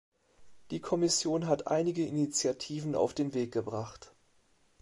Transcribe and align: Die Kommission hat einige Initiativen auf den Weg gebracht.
Die 0.71 0.79
Kommission 0.81 1.45
hat 1.45 1.67
einige 1.67 2.03
Initiativen 2.07 2.95
auf 2.95 3.13
den 3.13 3.35
Weg 3.35 3.51
gebracht. 3.51 4.15